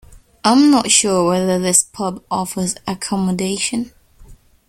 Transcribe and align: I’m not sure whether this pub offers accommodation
I’m 0.43 0.71
not 0.71 0.89
sure 0.89 1.27
whether 1.29 1.59
this 1.59 1.83
pub 1.83 2.23
offers 2.31 2.73
accommodation 2.87 3.91